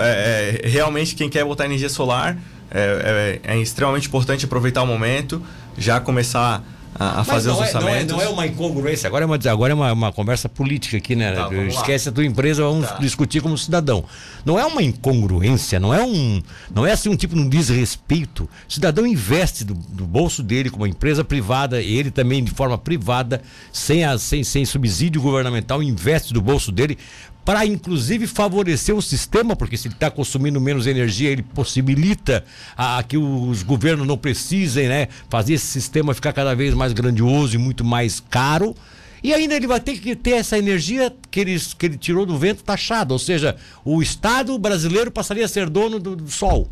é, 0.00 0.60
é 0.62 0.68
realmente 0.68 1.14
quem 1.14 1.28
quer 1.28 1.44
botar 1.44 1.66
energia 1.66 1.90
solar 1.90 2.38
é, 2.70 3.40
é, 3.44 3.54
é 3.54 3.60
extremamente 3.60 4.08
importante 4.08 4.46
aproveitar 4.46 4.82
o 4.82 4.86
momento, 4.86 5.42
já 5.76 6.00
começar 6.00 6.64
a, 6.94 7.20
a 7.20 7.24
fazer 7.24 7.50
os 7.50 7.58
orçamentos. 7.58 8.12
Não 8.12 8.20
é, 8.20 8.24
não 8.24 8.30
é, 8.30 8.34
uma 8.34 8.46
incongruência, 8.46 9.06
agora 9.06 9.24
é 9.24 9.26
uma, 9.26 9.38
agora 9.50 9.72
é 9.72 9.74
uma, 9.74 9.92
uma 9.92 10.12
conversa 10.12 10.48
política 10.48 10.96
aqui, 10.96 11.16
né? 11.16 11.32
Tá, 11.32 11.52
Esquece 11.54 12.08
a 12.08 12.12
tua 12.12 12.24
empresa, 12.24 12.62
vamos 12.62 12.88
tá. 12.88 12.96
discutir 12.96 13.40
como 13.40 13.56
cidadão. 13.56 14.04
Não 14.44 14.58
é 14.58 14.64
uma 14.66 14.82
incongruência, 14.82 15.80
não 15.80 15.94
é 15.94 16.02
um. 16.02 16.42
Não 16.74 16.86
é 16.86 16.92
assim 16.92 17.08
um 17.08 17.16
tipo 17.16 17.34
de 17.34 17.40
um 17.40 17.48
desrespeito. 17.48 18.48
O 18.68 18.72
cidadão 18.72 19.06
investe 19.06 19.64
do, 19.64 19.74
do 19.74 20.06
bolso 20.06 20.42
dele 20.42 20.70
como 20.70 20.84
uma 20.84 20.88
empresa 20.88 21.24
privada, 21.24 21.80
ele 21.80 22.10
também 22.10 22.42
de 22.42 22.50
forma 22.50 22.76
privada, 22.76 23.42
sem, 23.72 24.04
a, 24.04 24.18
sem, 24.18 24.44
sem 24.44 24.64
subsídio 24.64 25.20
governamental, 25.20 25.82
investe 25.82 26.32
do 26.32 26.40
bolso 26.40 26.70
dele 26.70 26.98
para 27.44 27.66
inclusive 27.66 28.26
favorecer 28.26 28.94
o 28.94 29.02
sistema, 29.02 29.56
porque 29.56 29.76
se 29.76 29.88
ele 29.88 29.94
está 29.94 30.10
consumindo 30.10 30.60
menos 30.60 30.86
energia, 30.86 31.30
ele 31.30 31.42
possibilita 31.42 32.44
a, 32.76 33.02
que 33.02 33.16
os 33.16 33.62
governos 33.62 34.06
não 34.06 34.16
precisem 34.16 34.88
né, 34.88 35.08
fazer 35.28 35.54
esse 35.54 35.66
sistema 35.66 36.14
ficar 36.14 36.32
cada 36.32 36.54
vez 36.54 36.74
mais 36.74 36.92
grandioso 36.92 37.54
e 37.54 37.58
muito 37.58 37.84
mais 37.84 38.20
caro. 38.20 38.74
E 39.22 39.32
ainda 39.32 39.54
ele 39.54 39.68
vai 39.68 39.80
ter 39.80 39.98
que 39.98 40.16
ter 40.16 40.32
essa 40.32 40.58
energia 40.58 41.14
que 41.30 41.40
ele, 41.40 41.56
que 41.78 41.86
ele 41.86 41.96
tirou 41.96 42.26
do 42.26 42.36
vento 42.36 42.64
taxada, 42.64 43.12
ou 43.12 43.18
seja, 43.18 43.56
o 43.84 44.02
Estado 44.02 44.58
brasileiro 44.58 45.12
passaria 45.12 45.44
a 45.44 45.48
ser 45.48 45.70
dono 45.70 46.00
do, 46.00 46.16
do 46.16 46.30
sol. 46.30 46.68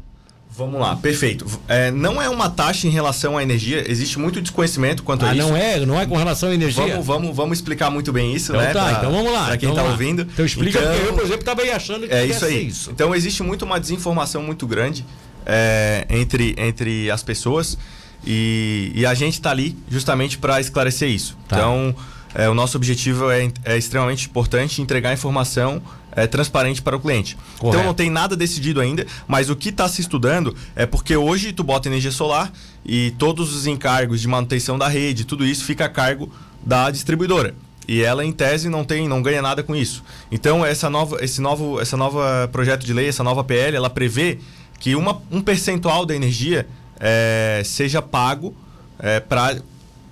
Vamos 0.57 0.81
lá, 0.81 0.97
perfeito. 0.97 1.47
É, 1.69 1.91
não 1.91 2.21
é 2.21 2.29
uma 2.29 2.51
taxa 2.51 2.87
em 2.87 2.91
relação 2.91 3.39
à 3.39 3.43
energia, 3.43 3.85
existe 3.89 4.19
muito 4.19 4.43
desconhecimento 4.43 5.03
quanto 5.03 5.25
ah, 5.25 5.31
a 5.31 5.35
isso. 5.35 5.49
não 5.49 5.57
é, 5.57 5.87
não 5.87 6.01
é 6.01 6.07
com 6.07 6.17
relação 6.17 6.49
à 6.49 6.55
energia. 6.55 6.87
Vamos, 6.87 7.07
vamos, 7.07 7.37
vamos 7.37 7.59
explicar 7.59 7.89
muito 7.89 8.13
bem 8.13 8.35
isso, 8.35 8.53
então 8.53 8.61
né? 8.61 8.73
Tá, 8.73 8.85
pra, 8.85 8.99
então 8.99 9.13
vamos 9.13 9.33
lá. 9.33 9.47
Para 9.47 9.57
quem 9.57 9.69
está 9.71 9.83
ouvindo. 9.85 10.23
Então 10.23 10.45
explica 10.45 10.79
então, 10.79 10.93
porque 10.93 11.09
eu, 11.09 11.15
por 11.15 11.23
exemplo, 11.23 11.41
estava 11.41 11.63
aí 11.63 11.71
achando 11.71 12.07
que 12.07 12.13
é 12.13 12.27
isso 12.27 12.45
aí. 12.45 12.67
Isso. 12.67 12.91
Então 12.91 13.15
existe 13.15 13.43
muito 13.43 13.65
uma 13.65 13.79
desinformação 13.79 14.43
muito 14.43 14.67
grande 14.67 15.07
é, 15.47 16.05
entre, 16.11 16.55
entre 16.59 17.11
as 17.11 17.23
pessoas 17.23 17.79
e, 18.27 18.93
e 18.95 19.07
a 19.07 19.15
gente 19.15 19.35
está 19.35 19.51
ali 19.51 19.77
justamente 19.89 20.37
para 20.37 20.61
esclarecer 20.61 21.09
isso. 21.09 21.39
Tá. 21.49 21.57
Então 21.57 21.95
é, 22.35 22.49
o 22.49 22.55
nosso 22.55 22.77
objetivo 22.77 23.31
é, 23.31 23.51
é 23.65 23.77
extremamente 23.77 24.27
importante 24.27 24.83
entregar 24.83 25.13
informação 25.13 25.83
é, 26.13 26.27
transparente 26.27 26.83
para 26.83 26.97
o 26.97 27.01
cliente. 27.01 27.37
Correto. 27.59 27.69
Então 27.69 27.85
não 27.85 27.95
tem 27.95 28.11
nada 28.11 28.37
decidido 28.37 28.81
ainda, 28.81 29.07
mas 29.27 29.51
o 29.51 29.57
que 29.57 29.69
está 29.69 29.89
se 29.89 30.01
estudando 30.01 30.55
é 30.75 30.87
porque 30.87 31.17
hoje 31.17 31.53
tu 31.53 31.63
bota 31.63 31.89
energia 31.89 32.11
solar 32.11 32.53
e 32.85 33.13
todos 33.19 33.55
os 33.55 33.67
encargos 33.67 34.21
de 34.21 34.29
manutenção 34.29 34.79
da 34.79 34.89
rede, 34.89 35.25
tudo 35.25 35.45
isso 35.45 35.65
fica 35.65 35.85
a 35.85 35.89
cargo 35.89 36.31
da 36.63 36.91
distribuidora. 36.91 37.55
E 37.89 38.03
ela, 38.03 38.25
em 38.25 38.31
tese, 38.31 38.69
não 38.69 38.85
tem, 38.85 39.09
não 39.09 39.21
ganha 39.21 39.43
nada 39.43 39.63
com 39.63 39.75
isso. 39.75 40.05
Então, 40.31 40.65
essa 40.65 40.89
nova, 40.89 41.19
esse 41.25 41.41
novo, 41.41 41.81
essa 41.81 41.97
nova 41.97 42.49
projeto 42.53 42.87
de 42.87 42.93
lei, 42.93 43.09
essa 43.09 43.25
nova 43.25 43.43
PL, 43.43 43.77
ela 43.77 43.91
prevê 43.91 44.39
que 44.79 44.95
uma, 44.95 45.21
um 45.31 45.41
percentual 45.41 46.07
da 46.07 46.15
energia 46.15 46.69
é, 47.01 47.63
seja 47.65 48.01
pago 48.01 48.55
é, 48.99 49.19
para 49.19 49.57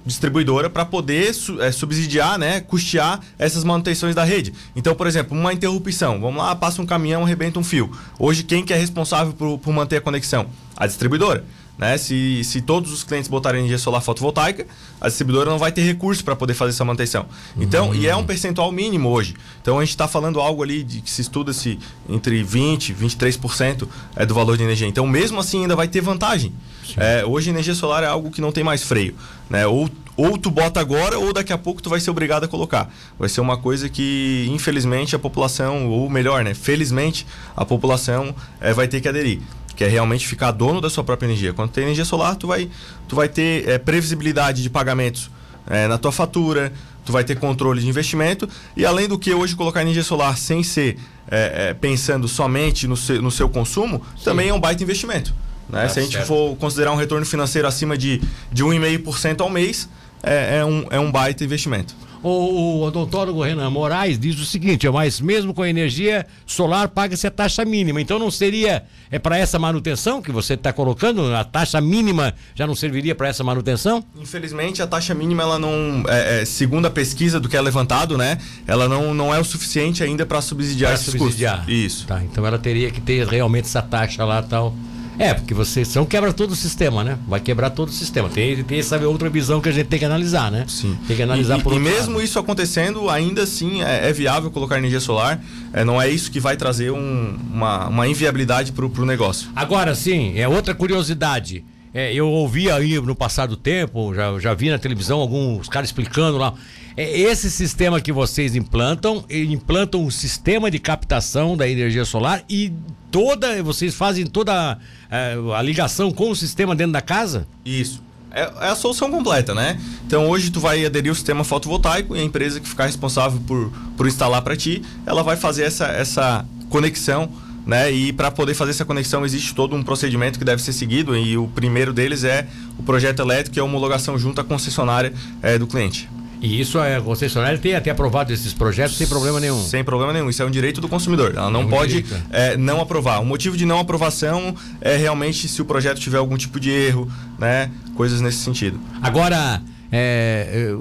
distribuidora 0.08 0.70
para 0.70 0.84
poder 0.84 1.31
é, 1.60 1.70
subsidiar, 1.70 2.38
né, 2.38 2.60
custear 2.60 3.20
essas 3.38 3.62
manutenções 3.62 4.14
da 4.14 4.25
rede. 4.25 4.52
Então, 4.75 4.94
por 4.94 5.06
exemplo, 5.06 5.38
uma 5.38 5.52
interrupção, 5.52 6.19
vamos 6.20 6.43
lá, 6.43 6.56
passa 6.56 6.81
um 6.81 6.87
caminhão, 6.87 7.22
arrebenta 7.22 7.58
um 7.58 7.64
fio. 7.64 7.90
Hoje, 8.19 8.43
quem 8.43 8.64
que 8.64 8.72
é 8.72 8.76
responsável 8.76 9.34
por, 9.34 9.58
por 9.58 9.72
manter 9.72 9.99
a 9.99 10.00
conexão? 10.00 10.46
A 10.76 10.87
distribuidora. 10.87 11.44
Né? 11.79 11.97
Se, 11.97 12.43
se 12.43 12.61
todos 12.61 12.93
os 12.93 13.05
clientes 13.05 13.31
botarem 13.31 13.61
energia 13.61 13.79
solar 13.79 14.03
fotovoltaica, 14.03 14.67
a 15.01 15.07
distribuidora 15.07 15.49
não 15.49 15.59
vai 15.59 15.71
ter 15.71 15.83
recurso 15.83 16.25
para 16.25 16.35
poder 16.35 16.55
fazer 16.55 16.71
essa 16.71 16.85
manutenção. 16.85 17.27
Então, 17.57 17.89
uhum. 17.89 17.95
e 17.95 18.09
é 18.09 18.17
um 18.17 18.25
percentual 18.25 18.73
mínimo 18.73 19.09
hoje. 19.09 19.37
Então 19.63 19.79
a 19.79 19.81
gente 19.83 19.91
está 19.91 20.09
falando 20.09 20.41
algo 20.41 20.63
ali 20.63 20.83
de 20.83 21.01
que 21.01 21.11
se 21.11 21.23
estuda-se 21.23 21.79
entre 22.09 22.45
20% 22.45 22.91
e 22.91 22.95
23% 22.95 23.87
é, 24.17 24.27
do 24.27 24.35
valor 24.35 24.57
de 24.57 24.65
energia. 24.65 24.89
Então, 24.89 25.07
mesmo 25.07 25.39
assim, 25.39 25.63
ainda 25.63 25.77
vai 25.77 25.87
ter 25.87 26.01
vantagem. 26.01 26.53
É, 26.97 27.25
hoje 27.25 27.51
energia 27.51 27.75
solar 27.75 28.03
é 28.03 28.07
algo 28.07 28.31
que 28.31 28.41
não 28.41 28.51
tem 28.51 28.65
mais 28.65 28.83
freio. 28.83 29.15
Né? 29.49 29.67
Ou, 29.67 29.89
ou 30.17 30.37
tu 30.37 30.51
bota 30.51 30.81
agora, 30.81 31.19
ou 31.19 31.33
daqui 31.33 31.53
a 31.53 31.59
pouco 31.59 31.81
tu 31.81 31.89
vai 31.89 32.01
ser 32.01 32.11
obrigado 32.11 32.45
a 32.45 32.49
colocar. 32.49 32.93
Vai 33.17 33.29
ser 33.29 33.41
uma 33.41 33.57
coisa 33.57 33.89
que, 33.89 34.49
infelizmente, 34.51 35.15
a 35.15 35.19
população, 35.19 35.89
ou 35.89 36.11
melhor, 36.11 36.43
né? 36.43 36.55
Felizmente, 36.55 37.27
a 37.57 37.65
população 37.65 38.35
é, 38.61 38.73
vai 38.73 38.89
ter 38.89 39.01
que 39.01 39.09
aderir 39.09 39.41
que 39.79 39.85
é 39.85 39.87
realmente 39.87 40.27
ficar 40.27 40.51
dono 40.51 40.81
da 40.81 40.91
sua 40.91 41.05
própria 41.05 41.29
energia. 41.29 41.55
Quando 41.55 41.71
tem 41.71 41.85
energia 41.85 42.05
solar, 42.05 42.35
tu 42.35 42.49
vai, 42.49 42.69
tu 43.07 43.15
vai 43.15 43.29
ter 43.29 43.69
é, 43.69 43.79
previsibilidade 43.79 44.61
de 44.61 44.69
pagamentos 44.69 45.31
é, 45.69 45.87
na 45.87 45.97
tua 45.97 46.11
fatura, 46.11 46.73
tu 47.05 47.13
vai 47.13 47.23
ter 47.23 47.37
controle 47.37 47.81
de 47.81 47.89
investimento 47.89 48.49
e 48.77 48.85
além 48.85 49.07
do 49.07 49.17
que 49.17 49.33
hoje 49.33 49.55
colocar 49.55 49.81
energia 49.81 50.03
solar 50.03 50.37
sem 50.37 50.65
ser 50.65 50.99
é, 51.31 51.69
é 51.69 51.75
pensando 51.75 52.27
somente 52.27 52.89
no 52.89 52.97
seu, 52.97 53.23
no 53.23 53.31
seu 53.31 53.49
consumo, 53.49 54.03
Sim. 54.17 54.25
também 54.25 54.49
é 54.49 54.53
um 54.53 54.59
baita 54.59 54.83
investimento. 54.83 55.33
Né? 55.69 55.83
Tá 55.83 55.89
Se 55.89 56.01
a 56.01 56.03
gente 56.03 56.15
certo. 56.15 56.27
for 56.27 56.57
considerar 56.57 56.91
um 56.91 56.97
retorno 56.97 57.25
financeiro 57.25 57.69
acima 57.69 57.97
de, 57.97 58.21
de 58.51 58.65
1,5% 58.65 59.43
ao 59.43 59.49
mês, 59.49 59.89
é, 60.25 60.58
é, 60.58 60.65
um, 60.65 60.87
é 60.91 60.99
um 60.99 61.13
baita 61.13 61.44
investimento. 61.44 61.94
O, 62.22 62.29
o 62.29 62.82
odontólogo 62.82 63.43
Renan 63.43 63.70
Moraes 63.70 64.19
diz 64.19 64.39
o 64.39 64.44
seguinte, 64.44 64.89
mas 64.89 65.20
mesmo 65.20 65.55
com 65.55 65.63
a 65.63 65.69
energia 65.69 66.27
solar 66.46 66.89
paga-se 66.89 67.27
a 67.27 67.31
taxa 67.31 67.65
mínima. 67.65 68.01
Então 68.01 68.19
não 68.19 68.31
seria 68.31 68.84
é 69.10 69.19
para 69.19 69.39
essa 69.39 69.58
manutenção 69.58 70.20
que 70.20 70.32
você 70.32 70.55
está 70.55 70.72
colocando? 70.72 71.34
A 71.34 71.44
taxa 71.44 71.81
mínima 71.81 72.34
já 72.55 72.67
não 72.67 72.75
serviria 72.75 73.15
para 73.15 73.29
essa 73.29 73.44
manutenção? 73.44 74.05
Infelizmente 74.17 74.82
a 74.82 74.87
taxa 74.87 75.15
mínima 75.15 75.43
ela 75.43 75.58
não, 75.58 76.05
é, 76.08 76.43
é, 76.43 76.44
segundo 76.44 76.87
a 76.87 76.91
pesquisa 76.91 77.39
do 77.39 77.48
que 77.48 77.56
é 77.56 77.60
levantado, 77.60 78.19
né? 78.19 78.39
Ela 78.67 78.89
não, 78.89 79.15
não 79.15 79.34
é 79.34 79.39
o 79.39 79.44
suficiente 79.44 80.03
ainda 80.03 80.27
para 80.27 80.41
subsidiar 80.41 80.91
pra 80.91 81.01
esses 81.01 81.13
subsidiar. 81.13 81.58
custos. 81.58 81.75
Isso. 81.75 82.06
Tá, 82.06 82.22
então 82.22 82.44
ela 82.46 82.58
teria 82.58 82.91
que 82.91 83.01
ter 83.01 83.27
realmente 83.27 83.65
essa 83.65 83.82
taxa 83.82 84.25
lá 84.25 84.43
tal. 84.43 84.75
É, 85.19 85.34
porque 85.34 85.53
você 85.53 85.82
não 85.96 86.06
quebra 86.06 86.32
todo 86.32 86.53
o 86.53 86.56
sistema, 86.56 87.03
né? 87.03 87.19
Vai 87.27 87.41
quebrar 87.41 87.70
todo 87.70 87.89
o 87.89 87.93
sistema. 87.93 88.29
Tem, 88.29 88.63
tem 88.63 88.79
essa 88.79 88.96
outra 89.08 89.29
visão 89.29 89.60
que 89.60 89.69
a 89.69 89.72
gente 89.72 89.87
tem 89.89 89.98
que 89.98 90.05
analisar, 90.05 90.51
né? 90.51 90.65
Sim. 90.69 90.96
Tem 91.06 91.17
que 91.17 91.22
analisar 91.22 91.58
e, 91.58 91.63
por 91.63 91.72
E 91.72 91.79
mesmo 91.79 92.15
lado. 92.15 92.25
isso 92.25 92.39
acontecendo, 92.39 93.10
ainda 93.10 93.43
assim 93.43 93.82
é, 93.82 94.08
é, 94.08 94.13
viável 94.13 94.51
colocar 94.51 94.79
energia 94.79 95.01
solar. 95.01 95.43
É, 95.72 95.84
não 95.84 96.01
é 96.01 96.08
isso 96.08 96.31
que 96.31 96.39
vai 96.39 96.56
trazer 96.56 96.93
um, 96.93 97.37
uma, 97.53 97.89
uma 97.89 98.06
inviabilidade 98.06 98.72
para 98.72 98.84
o 98.87 99.06
negócio. 99.06 99.48
Agora 99.56 99.94
sim, 99.94 100.39
é 100.39 100.46
outra 100.46 100.75
curiosidade. 100.75 101.65
É, 101.93 102.13
eu 102.13 102.29
ouvi 102.29 102.71
aí 102.71 103.01
no 103.01 103.15
passado 103.15 103.57
tempo, 103.57 104.15
já, 104.15 104.39
já 104.39 104.55
vi 104.55 104.71
na 104.71 104.79
televisão 104.79 105.21
alguns 105.21 105.69
caras 105.69 105.89
explicando 105.89 106.37
lá. 106.37 106.55
É, 106.97 107.19
esse 107.19 107.51
sistema 107.51 108.01
que 108.01 108.13
vocês 108.13 108.57
implantam, 108.57 109.25
implantam 109.31 110.05
um 110.05 110.11
sistema 110.11 110.71
de 110.71 110.79
captação 110.79 111.57
da 111.57 111.69
energia 111.69 112.05
solar 112.05 112.43
e 112.49 112.73
toda, 113.11 113.63
vocês 113.63 113.95
fazem 113.95 114.27
toda 114.27 114.79
é, 115.11 115.37
a 115.57 115.63
ligação 115.63 116.11
com 116.11 116.31
o 116.31 116.37
sistema 116.37 116.75
dentro 116.75 116.93
da 116.93 117.01
casa? 117.01 117.47
Isso. 117.65 118.03
É, 118.31 118.43
é, 118.43 118.69
a 118.69 118.75
solução 118.75 119.11
completa, 119.11 119.55
né? 119.55 119.81
Então 120.07 120.29
hoje 120.29 120.51
tu 120.51 120.61
vai 120.61 120.85
aderir 120.85 121.11
ao 121.11 121.15
sistema 121.15 121.45
fotovoltaico 121.45 122.15
e 122.15 122.21
a 122.21 122.23
empresa 122.23 122.61
que 122.61 122.69
ficar 122.69 122.87
responsável 122.87 123.41
por, 123.47 123.73
por 123.97 124.07
instalar 124.07 124.43
para 124.43 124.57
ti, 124.57 124.83
ela 125.07 125.23
vai 125.23 125.37
fazer 125.37 125.65
essa, 125.65 125.87
essa 125.87 126.45
conexão, 126.69 127.31
né? 127.69 127.93
E 127.93 128.15
para 128.15 128.31
poder 128.31 128.55
fazer 128.55 128.70
essa 128.70 128.84
conexão 128.87 129.27
existe 129.27 129.55
todo 129.55 129.77
um 129.77 129.82
procedimento 129.82 130.39
que 130.39 130.44
deve 130.44 130.63
ser 130.63 130.72
seguido 130.72 131.15
e 131.15 131.37
o 131.37 131.46
primeiro 131.46 131.93
deles 131.93 132.25
é 132.25 132.46
o 132.79 132.82
projeto 132.82 133.20
elétrico, 133.20 133.53
que 133.53 133.60
é 133.60 133.63
a 133.63 133.65
homologação 133.65 134.19
junto 134.19 134.41
à 134.41 134.44
concessionária 134.44 135.13
é, 135.43 135.58
do 135.58 135.67
cliente. 135.67 136.08
E 136.41 136.58
isso 136.60 136.79
é, 136.79 136.96
a 136.96 137.01
concessionária 137.01 137.58
tem 137.58 137.75
até 137.75 137.91
aprovado 137.91 138.32
esses 138.32 138.55
projetos 138.55 138.96
sem 138.96 139.06
problema 139.06 139.39
nenhum. 139.39 139.60
Sem 139.63 139.84
problema 139.84 140.15
nenhum. 140.15 140.31
Isso 140.31 140.43
é 140.43 140.46
um 140.46 140.51
direito 140.51 140.81
do 140.81 140.89
consumidor. 140.89 141.34
Ela 141.37 141.51
não 141.51 141.63
é 141.63 141.65
um 141.65 141.69
pode 141.69 142.06
é, 142.31 142.56
não 142.56 142.81
aprovar. 142.81 143.20
O 143.20 143.25
motivo 143.27 143.55
de 143.55 143.67
não 143.67 143.79
aprovação 143.79 144.55
é 144.81 144.96
realmente 144.96 145.46
se 145.46 145.60
o 145.60 145.65
projeto 145.65 145.98
tiver 145.98 146.17
algum 146.17 146.39
tipo 146.39 146.58
de 146.58 146.70
erro, 146.70 147.10
né? 147.39 147.70
Coisas 147.94 148.20
nesse 148.22 148.39
sentido. 148.39 148.81
Agora, 149.03 149.60
é, 149.91 150.75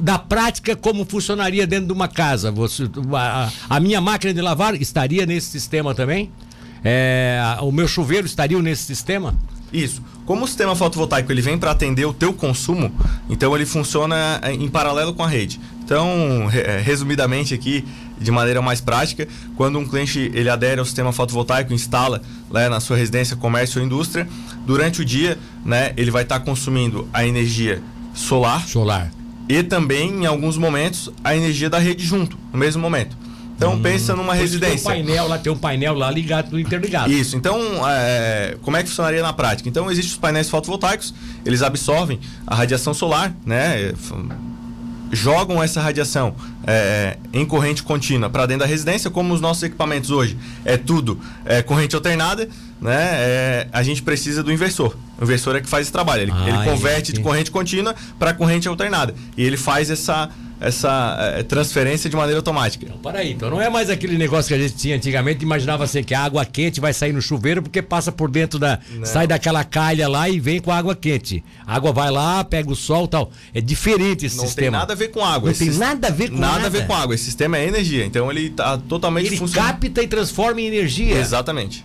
da 0.00 0.18
prática, 0.18 0.74
como 0.74 1.04
funcionaria 1.04 1.66
dentro 1.66 1.86
de 1.86 1.92
uma 1.92 2.08
casa? 2.08 2.50
Você, 2.50 2.84
a, 3.14 3.50
a, 3.70 3.80
minha 3.80 4.00
máquina 4.00 4.34
de 4.34 4.40
lavar 4.40 4.74
estaria 4.74 5.24
nesse 5.26 5.48
sistema 5.48 5.94
também? 5.94 6.30
É, 6.84 7.40
o 7.60 7.70
meu 7.70 7.86
chuveiro 7.86 8.26
estaria 8.26 8.60
nesse 8.60 8.82
sistema? 8.82 9.34
Isso. 9.72 10.02
Como 10.26 10.44
o 10.44 10.46
sistema 10.46 10.76
fotovoltaico 10.76 11.32
ele 11.32 11.40
vem 11.40 11.56
para 11.56 11.70
atender 11.70 12.04
o 12.04 12.12
teu 12.12 12.32
consumo, 12.32 12.92
então 13.28 13.54
ele 13.56 13.64
funciona 13.64 14.38
é, 14.42 14.52
em 14.52 14.68
paralelo 14.68 15.14
com 15.14 15.22
a 15.22 15.28
rede. 15.28 15.58
Então, 15.84 16.48
é, 16.52 16.78
resumidamente 16.78 17.54
aqui, 17.54 17.84
de 18.18 18.30
maneira 18.30 18.62
mais 18.62 18.80
prática, 18.80 19.26
quando 19.56 19.78
um 19.78 19.86
cliente 19.86 20.30
ele 20.34 20.48
adere 20.48 20.78
ao 20.78 20.84
sistema 20.84 21.12
fotovoltaico, 21.12 21.72
instala 21.72 22.22
né, 22.50 22.68
na 22.68 22.80
sua 22.80 22.96
residência, 22.96 23.36
comércio 23.36 23.80
ou 23.80 23.86
indústria, 23.86 24.28
durante 24.64 25.00
o 25.00 25.04
dia, 25.04 25.38
né, 25.64 25.92
ele 25.96 26.10
vai 26.10 26.22
estar 26.22 26.38
tá 26.38 26.44
consumindo 26.44 27.08
a 27.12 27.26
energia 27.26 27.82
solar, 28.14 28.66
solar 28.66 29.10
e 29.48 29.62
também 29.62 30.22
em 30.22 30.26
alguns 30.26 30.56
momentos 30.56 31.10
a 31.22 31.36
energia 31.36 31.68
da 31.68 31.78
rede 31.78 32.04
junto, 32.04 32.38
no 32.52 32.58
mesmo 32.58 32.80
momento. 32.80 33.16
Então 33.54 33.74
hum, 33.74 33.82
pensa 33.82 34.16
numa 34.16 34.34
residência. 34.34 34.90
Tem 34.90 35.02
um 35.02 35.04
painel 35.04 35.28
lá, 35.28 35.38
tem 35.38 35.52
um 35.52 35.56
painel 35.56 35.94
lá 35.94 36.10
ligado, 36.10 36.58
interligado. 36.58 37.12
Isso. 37.12 37.36
Então, 37.36 37.60
é, 37.88 38.56
como 38.62 38.76
é 38.76 38.82
que 38.82 38.88
funcionaria 38.88 39.22
na 39.22 39.32
prática? 39.32 39.68
Então, 39.68 39.90
existem 39.90 40.12
os 40.12 40.18
painéis 40.18 40.50
fotovoltaicos, 40.50 41.14
eles 41.44 41.62
absorvem 41.62 42.18
a 42.46 42.54
radiação 42.54 42.92
solar, 42.92 43.32
né? 43.46 43.92
Jogam 45.12 45.62
essa 45.62 45.80
radiação 45.80 46.34
é, 46.66 47.18
em 47.34 47.44
corrente 47.44 47.82
contínua 47.82 48.30
para 48.30 48.46
dentro 48.46 48.60
da 48.60 48.66
residência, 48.66 49.10
como 49.10 49.34
os 49.34 49.42
nossos 49.42 49.62
equipamentos 49.62 50.10
hoje 50.10 50.38
é 50.64 50.78
tudo 50.78 51.20
é, 51.44 51.60
corrente 51.62 51.94
alternada, 51.94 52.48
né? 52.80 53.08
É, 53.12 53.68
a 53.70 53.82
gente 53.82 54.02
precisa 54.02 54.42
do 54.42 54.50
inversor. 54.50 54.96
O 55.20 55.24
inversor 55.24 55.54
é 55.54 55.60
que 55.60 55.68
faz 55.68 55.82
esse 55.82 55.92
trabalho. 55.92 56.22
Ele, 56.22 56.32
ah, 56.32 56.48
ele 56.48 56.64
converte 56.64 57.12
de 57.12 57.20
corrente 57.20 57.50
contínua 57.50 57.94
para 58.18 58.32
corrente 58.32 58.66
alternada. 58.66 59.14
E 59.36 59.44
ele 59.44 59.58
faz 59.58 59.90
essa 59.90 60.30
essa 60.62 61.16
é, 61.36 61.42
transferência 61.42 62.08
de 62.08 62.14
maneira 62.14 62.38
automática. 62.38 62.84
Então, 62.86 62.98
para 62.98 63.18
aí, 63.18 63.32
então 63.32 63.50
não 63.50 63.60
é 63.60 63.68
mais 63.68 63.90
aquele 63.90 64.16
negócio 64.16 64.48
que 64.48 64.54
a 64.54 64.58
gente 64.58 64.76
tinha 64.76 64.94
antigamente, 64.94 65.42
imaginava 65.42 65.82
assim 65.82 66.04
que 66.04 66.14
a 66.14 66.20
água 66.20 66.44
quente 66.44 66.80
vai 66.80 66.92
sair 66.92 67.12
no 67.12 67.20
chuveiro 67.20 67.60
porque 67.62 67.82
passa 67.82 68.12
por 68.12 68.30
dentro 68.30 68.58
da. 68.58 68.78
Não. 68.90 69.04
sai 69.04 69.26
daquela 69.26 69.64
calha 69.64 70.08
lá 70.08 70.28
e 70.28 70.38
vem 70.38 70.60
com 70.60 70.70
a 70.70 70.76
água 70.76 70.94
quente. 70.94 71.42
A 71.66 71.74
água 71.74 71.92
vai 71.92 72.10
lá, 72.10 72.44
pega 72.44 72.70
o 72.70 72.76
sol 72.76 73.08
tal. 73.08 73.32
É 73.52 73.60
diferente 73.60 74.26
esse 74.26 74.36
não 74.36 74.46
sistema. 74.46 74.66
Não 74.66 74.72
tem 74.72 74.80
nada 74.80 74.92
a 74.92 74.96
ver 74.96 75.08
com 75.08 75.24
água. 75.24 75.46
Não 75.46 75.52
esse 75.52 75.68
tem 75.68 75.78
nada 75.78 76.08
a 76.08 76.10
ver 76.10 76.30
com 76.30 76.38
nada. 76.38 76.52
Nada 76.54 76.66
a 76.68 76.70
ver 76.70 76.86
com 76.86 76.94
água. 76.94 77.14
Esse 77.14 77.24
sistema 77.24 77.58
é 77.58 77.66
energia, 77.66 78.04
então 78.04 78.30
ele 78.30 78.46
está 78.46 78.78
totalmente 78.78 79.26
Ele 79.26 79.50
capta 79.50 80.02
e 80.02 80.06
transforma 80.06 80.60
em 80.60 80.66
energia. 80.66 81.18
Exatamente. 81.18 81.84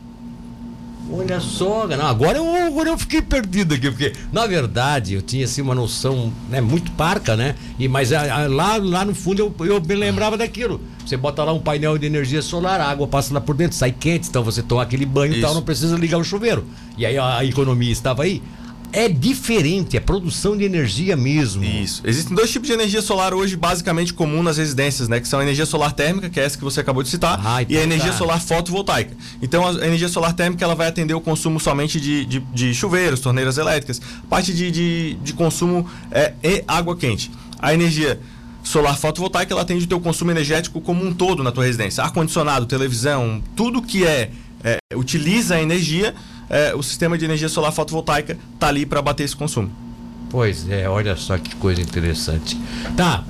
Olha 1.09 1.39
só, 1.39 1.87
não, 1.87 2.05
agora, 2.05 2.37
eu, 2.37 2.67
agora 2.67 2.89
eu 2.89 2.97
fiquei 2.97 3.21
perdido 3.21 3.73
aqui, 3.73 3.89
porque 3.89 4.13
na 4.31 4.45
verdade 4.45 5.13
eu 5.13 5.21
tinha 5.21 5.45
assim 5.45 5.61
uma 5.61 5.73
noção 5.73 6.33
né, 6.49 6.59
muito 6.59 6.91
parca, 6.91 7.35
né? 7.35 7.55
E, 7.79 7.87
mas 7.87 8.11
a, 8.11 8.43
a, 8.43 8.47
lá, 8.47 8.77
lá 8.77 9.05
no 9.05 9.15
fundo 9.15 9.53
eu, 9.59 9.65
eu 9.65 9.81
me 9.81 9.95
lembrava 9.95 10.37
daquilo. 10.37 10.81
Você 11.05 11.15
bota 11.15 11.43
lá 11.43 11.53
um 11.53 11.59
painel 11.59 11.97
de 11.97 12.05
energia 12.05 12.41
solar, 12.41 12.81
a 12.81 12.89
água 12.89 13.07
passa 13.07 13.33
lá 13.33 13.39
por 13.39 13.55
dentro, 13.55 13.77
sai 13.77 13.93
quente, 13.93 14.27
então 14.27 14.43
você 14.43 14.61
toma 14.61 14.81
aquele 14.83 15.05
banho 15.05 15.33
e 15.33 15.41
tal, 15.41 15.53
não 15.53 15.61
precisa 15.61 15.95
ligar 15.95 16.17
o 16.17 16.23
chuveiro. 16.23 16.65
E 16.97 17.05
aí 17.05 17.17
a, 17.17 17.37
a 17.37 17.45
economia 17.45 17.91
estava 17.91 18.23
aí 18.23 18.41
é 18.91 19.09
diferente, 19.09 19.97
é 19.97 19.99
produção 19.99 20.57
de 20.57 20.63
energia 20.63 21.15
mesmo. 21.15 21.63
Isso. 21.63 22.01
Existem 22.05 22.35
dois 22.35 22.51
tipos 22.51 22.67
de 22.67 22.73
energia 22.73 23.01
solar 23.01 23.33
hoje 23.33 23.55
basicamente 23.55 24.13
comum 24.13 24.41
nas 24.41 24.57
residências, 24.57 25.07
né? 25.07 25.19
Que 25.19 25.27
são 25.27 25.39
a 25.39 25.43
energia 25.43 25.65
solar 25.65 25.91
térmica, 25.91 26.29
que 26.29 26.39
é 26.39 26.43
essa 26.43 26.57
que 26.57 26.63
você 26.63 26.79
acabou 26.79 27.03
de 27.03 27.09
citar, 27.09 27.39
ah, 27.43 27.61
então 27.61 27.75
e 27.75 27.79
a 27.79 27.83
energia 27.83 28.11
tá. 28.11 28.17
solar 28.17 28.41
fotovoltaica. 28.41 29.15
Então 29.41 29.67
a 29.67 29.85
energia 29.85 30.09
solar 30.09 30.33
térmica 30.33 30.63
ela 30.63 30.75
vai 30.75 30.87
atender 30.87 31.13
o 31.13 31.21
consumo 31.21 31.59
somente 31.59 31.99
de, 31.99 32.25
de, 32.25 32.39
de 32.39 32.73
chuveiros, 32.73 33.19
torneiras 33.19 33.57
elétricas, 33.57 34.01
parte 34.29 34.53
de, 34.53 34.71
de, 34.71 35.13
de 35.15 35.33
consumo 35.33 35.89
é, 36.11 36.33
e 36.43 36.63
água 36.67 36.95
quente. 36.95 37.29
A 37.59 37.73
energia 37.73 38.19
solar 38.63 38.97
fotovoltaica 38.97 39.53
ela 39.53 39.61
atende 39.61 39.85
o 39.85 39.87
teu 39.87 39.99
consumo 39.99 40.31
energético 40.31 40.81
como 40.81 41.05
um 41.05 41.13
todo 41.13 41.43
na 41.43 41.51
tua 41.51 41.65
residência. 41.65 42.03
Ar-condicionado, 42.03 42.65
televisão, 42.65 43.41
tudo 43.55 43.81
que 43.81 44.05
é, 44.05 44.31
é 44.63 44.77
utiliza 44.95 45.55
a 45.55 45.61
energia 45.61 46.13
é, 46.49 46.73
o 46.75 46.81
sistema 46.81 47.17
de 47.17 47.25
energia 47.25 47.49
solar 47.49 47.71
fotovoltaica 47.71 48.37
está 48.53 48.67
ali 48.67 48.85
para 48.85 49.01
bater 49.01 49.23
esse 49.23 49.35
consumo. 49.35 49.71
Pois 50.29 50.69
é, 50.69 50.87
olha 50.89 51.15
só 51.15 51.37
que 51.37 51.55
coisa 51.55 51.81
interessante. 51.81 52.57
Tá, 52.95 53.23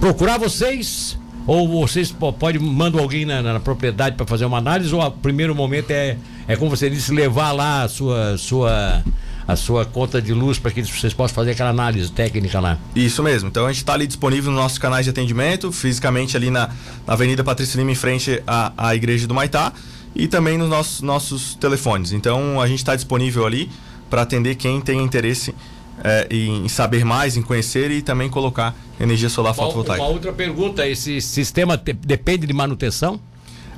procurar 0.00 0.38
vocês 0.38 1.18
ou 1.46 1.68
vocês 1.68 2.12
podem 2.12 2.60
mandar 2.60 3.00
alguém 3.00 3.24
na, 3.24 3.42
na 3.42 3.60
propriedade 3.60 4.16
para 4.16 4.26
fazer 4.26 4.44
uma 4.44 4.58
análise 4.58 4.94
ou 4.94 5.02
o 5.02 5.10
primeiro 5.10 5.54
momento 5.54 5.90
é 5.90 6.16
é 6.46 6.56
como 6.56 6.70
você 6.70 6.88
disse 6.88 7.12
levar 7.12 7.52
lá 7.52 7.82
a 7.82 7.88
sua 7.88 8.38
sua 8.38 9.02
a 9.46 9.56
sua 9.56 9.86
conta 9.86 10.20
de 10.20 10.34
luz 10.34 10.58
para 10.58 10.70
que 10.70 10.82
vocês 10.82 11.14
possam 11.14 11.34
fazer 11.34 11.52
aquela 11.52 11.70
análise 11.70 12.12
técnica 12.12 12.60
lá. 12.60 12.76
Isso 12.94 13.22
mesmo. 13.22 13.48
Então 13.48 13.64
a 13.64 13.68
gente 13.68 13.78
está 13.78 13.94
ali 13.94 14.06
disponível 14.06 14.52
nos 14.52 14.60
nossos 14.60 14.76
canais 14.76 15.04
de 15.04 15.10
atendimento, 15.10 15.72
fisicamente 15.72 16.36
ali 16.36 16.50
na, 16.50 16.68
na 17.06 17.14
Avenida 17.14 17.42
Patrícia 17.42 17.78
Lima, 17.78 17.90
em 17.90 17.94
frente 17.94 18.42
à, 18.46 18.72
à 18.76 18.94
Igreja 18.94 19.26
do 19.26 19.34
Maitá 19.34 19.72
e 20.14 20.26
também 20.26 20.58
nos 20.58 20.68
nossos, 20.68 21.00
nossos 21.00 21.54
telefones. 21.54 22.12
Então 22.12 22.60
a 22.60 22.66
gente 22.66 22.78
está 22.78 22.94
disponível 22.94 23.46
ali 23.46 23.70
para 24.08 24.22
atender 24.22 24.54
quem 24.54 24.80
tem 24.80 25.02
interesse 25.02 25.54
é, 26.02 26.26
em 26.30 26.68
saber 26.68 27.04
mais, 27.04 27.36
em 27.36 27.42
conhecer 27.42 27.90
e 27.90 28.02
também 28.02 28.28
colocar 28.28 28.74
energia 29.00 29.28
solar 29.28 29.50
uma, 29.50 29.54
fotovoltaica. 29.54 30.02
Uma 30.02 30.10
outra 30.10 30.32
pergunta: 30.32 30.86
esse 30.86 31.20
sistema 31.20 31.76
te, 31.76 31.92
depende 31.92 32.46
de 32.46 32.52
manutenção? 32.52 33.20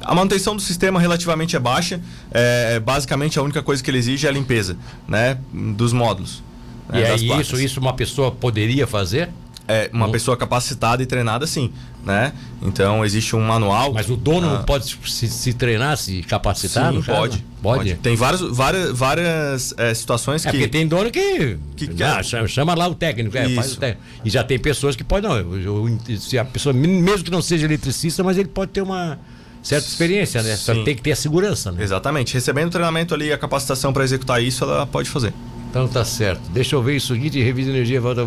A 0.03 0.15
manutenção 0.15 0.57
do 0.57 0.63
sistema 0.63 0.99
relativamente 0.99 1.57
é 1.57 1.59
baixa. 1.59 2.01
É, 2.31 2.81
basicamente 2.81 3.39
a 3.39 3.43
única 3.43 3.63
coisa 3.63 3.83
que 3.83 3.91
ele 3.91 3.99
exige 3.99 4.27
é 4.27 4.31
a 4.31 4.33
limpeza, 4.33 4.77
né, 5.07 5.39
dos 5.53 5.93
módulos. 5.93 6.43
Né, 6.89 7.01
e 7.01 7.05
é 7.05 7.41
isso, 7.41 7.61
isso 7.61 7.81
uma 7.81 7.93
pessoa 7.93 8.31
poderia 8.31 8.87
fazer? 8.87 9.31
É, 9.71 9.91
uma 9.93 10.07
uhum. 10.07 10.13
pessoa 10.13 10.37
capacitada 10.37 11.01
e 11.03 11.07
treinada 11.07 11.47
sim, 11.47 11.73
né? 12.05 12.33
Então 12.61 13.05
existe 13.05 13.37
um 13.37 13.41
manual. 13.41 13.93
Mas 13.93 14.11
o 14.11 14.17
dono 14.17 14.57
ah, 14.57 14.63
pode 14.65 14.99
se, 15.07 15.29
se, 15.29 15.53
treinar, 15.53 15.97
se 15.97 16.23
capacitar? 16.23 16.93
Sim, 16.93 17.03
pode, 17.03 17.39
pode, 17.39 17.45
pode. 17.63 17.95
Tem 17.97 18.17
várias, 18.17 18.41
várias, 18.41 18.91
várias 18.91 19.75
é, 19.79 19.95
situações 19.95 20.45
é, 20.45 20.51
que. 20.51 20.57
Porque 20.57 20.69
tem 20.69 20.87
dono 20.87 21.11
que. 21.11 21.57
que 21.77 22.03
ah, 22.03 22.21
chama, 22.23 22.49
chama, 22.49 22.75
lá 22.75 22.89
o 22.89 22.95
técnico, 22.95 23.37
é, 23.37 23.49
faz 23.51 23.75
o 23.75 23.77
técnico. 23.79 24.03
E 24.25 24.31
já 24.31 24.43
tem 24.43 24.59
pessoas 24.59 24.97
que 24.97 25.05
podem, 25.05 25.31
não. 25.31 25.37
Eu, 25.37 25.89
eu, 25.89 26.19
se 26.19 26.37
a 26.37 26.45
pessoa, 26.45 26.73
mesmo 26.73 27.25
que 27.25 27.31
não 27.31 27.41
seja 27.41 27.67
eletricista, 27.67 28.25
mas 28.25 28.37
ele 28.37 28.49
pode 28.49 28.73
ter 28.73 28.83
uma 28.83 29.19
certa 29.63 29.87
experiência, 29.87 30.43
né? 30.43 30.57
Só 30.57 30.75
tem 30.83 30.97
que 30.97 31.03
ter 31.03 31.13
a 31.13 31.17
segurança, 31.17 31.71
né? 31.71 31.83
Exatamente. 31.83 32.35
Recebendo 32.35 32.69
o 32.69 32.71
treinamento 32.71 33.15
ali, 33.15 33.33
a 33.33 33.39
capacitação 33.39 33.93
para 33.93 34.03
executar 34.03 34.43
isso, 34.43 34.65
ela 34.65 34.87
pode 34.87 35.09
fazer. 35.09 35.33
Então 35.71 35.87
tá 35.87 36.05
certo. 36.05 36.51
Deixa 36.51 36.75
eu 36.75 36.83
ver 36.83 36.97
isso 36.97 37.15
aqui 37.15 37.31
de 37.31 37.41
revista 37.41 37.71
energia 37.71 38.01
volta 38.01 38.27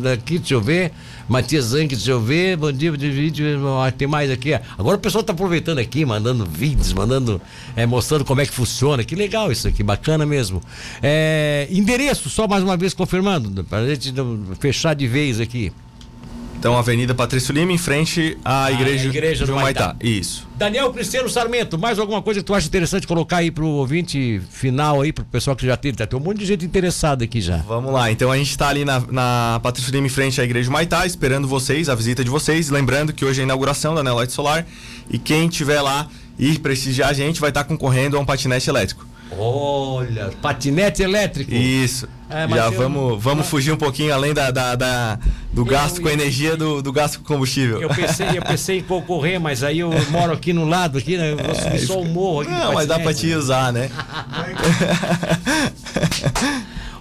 daqui, 0.00 0.38
deixa 0.38 0.54
eu 0.54 0.60
ver. 0.60 0.92
Matias 1.28 1.64
Zanck, 1.66 1.88
deixa 1.88 2.12
eu 2.12 2.20
ver. 2.20 2.56
Bom 2.56 2.70
dia, 2.70 2.92
vídeo. 2.92 3.44
Tem 3.98 4.06
mais 4.06 4.30
aqui. 4.30 4.54
Agora 4.78 4.96
o 4.96 5.00
pessoal 5.00 5.24
tá 5.24 5.32
aproveitando 5.32 5.80
aqui, 5.80 6.04
mandando 6.04 6.46
vídeos, 6.46 6.92
mandando, 6.92 7.42
é, 7.74 7.84
mostrando 7.84 8.24
como 8.24 8.40
é 8.40 8.46
que 8.46 8.52
funciona. 8.52 9.02
Que 9.02 9.16
legal 9.16 9.50
isso 9.50 9.66
aqui, 9.66 9.82
bacana 9.82 10.24
mesmo. 10.24 10.62
É, 11.02 11.66
endereço, 11.68 12.30
só 12.30 12.46
mais 12.46 12.62
uma 12.62 12.76
vez 12.76 12.94
confirmando, 12.94 13.64
para 13.64 13.78
a 13.78 13.88
gente 13.88 14.14
fechar 14.60 14.94
de 14.94 15.08
vez 15.08 15.40
aqui. 15.40 15.72
Então, 16.64 16.78
Avenida 16.78 17.14
Patrício 17.14 17.52
Lima, 17.52 17.72
em 17.72 17.76
frente 17.76 18.38
à 18.42 18.64
ah, 18.64 18.72
Igreja, 18.72 19.08
igreja 19.10 19.44
do 19.44 19.54
Maitá. 19.54 19.88
Maitá. 19.88 19.96
Isso. 20.00 20.48
Daniel 20.56 20.90
Cristiano 20.94 21.28
Sarmento, 21.28 21.78
mais 21.78 21.98
alguma 21.98 22.22
coisa 22.22 22.40
que 22.40 22.46
tu 22.46 22.54
acha 22.54 22.66
interessante 22.66 23.06
colocar 23.06 23.36
aí 23.36 23.50
pro 23.50 23.66
ouvinte 23.66 24.40
final 24.48 25.02
aí, 25.02 25.12
pro 25.12 25.26
pessoal 25.26 25.54
que 25.54 25.66
já 25.66 25.76
tem, 25.76 25.92
tem 25.92 26.08
um 26.14 26.22
monte 26.22 26.38
de 26.38 26.46
gente 26.46 26.64
interessada 26.64 27.22
aqui 27.22 27.38
já. 27.38 27.58
Vamos 27.58 27.92
lá, 27.92 28.10
então 28.10 28.32
a 28.32 28.38
gente 28.38 28.48
está 28.48 28.70
ali 28.70 28.82
na, 28.82 28.98
na 28.98 29.60
Patrício 29.62 29.92
Lima, 29.92 30.06
em 30.06 30.08
frente 30.08 30.40
à 30.40 30.44
Igreja 30.44 30.70
do 30.70 30.72
Maitá, 30.72 31.04
esperando 31.04 31.46
vocês, 31.46 31.90
a 31.90 31.94
visita 31.94 32.24
de 32.24 32.30
vocês. 32.30 32.70
Lembrando 32.70 33.12
que 33.12 33.26
hoje 33.26 33.40
é 33.40 33.42
a 33.42 33.44
inauguração 33.44 33.94
da 33.94 34.02
Neloite 34.02 34.32
Solar 34.32 34.64
e 35.10 35.18
quem 35.18 35.48
tiver 35.48 35.82
lá 35.82 36.08
e 36.38 36.58
prestigiar 36.58 37.10
a 37.10 37.12
gente 37.12 37.42
vai 37.42 37.50
estar 37.50 37.64
concorrendo 37.64 38.16
a 38.16 38.20
um 38.20 38.24
patinete 38.24 38.70
elétrico. 38.70 39.06
Olha, 39.38 40.30
patinete 40.40 41.02
elétrico. 41.02 41.52
Isso. 41.52 42.08
É, 42.30 42.48
Já 42.48 42.66
eu... 42.66 42.72
vamos, 42.72 43.22
vamos 43.22 43.46
fugir 43.46 43.72
um 43.72 43.76
pouquinho 43.76 44.12
além 44.12 44.32
da, 44.32 44.50
da, 44.50 44.74
da 44.74 45.18
do 45.54 45.64
gasto 45.64 45.98
eu, 45.98 46.02
com 46.02 46.08
energia 46.08 46.56
do, 46.56 46.82
do 46.82 46.92
gasto 46.92 47.18
com 47.18 47.24
combustível. 47.24 47.80
Eu 47.80 47.88
pensei, 47.88 48.26
eu 48.36 48.42
pensei 48.42 48.78
em 48.78 48.82
concorrer, 48.82 49.40
mas 49.40 49.62
aí 49.62 49.78
eu 49.78 49.90
moro 50.10 50.32
aqui 50.32 50.52
no 50.52 50.64
lado, 50.64 50.98
aqui, 50.98 51.16
né? 51.16 51.32
Eu 51.32 51.36
vou 51.38 51.54
subir 51.54 51.78
só 51.86 52.00
o 52.00 52.04
morro 52.04 52.40
aqui. 52.40 52.50
Não, 52.50 52.74
mas 52.74 52.88
dá 52.88 52.98
para 52.98 53.14
te 53.14 53.32
usar, 53.32 53.72
né? 53.72 53.88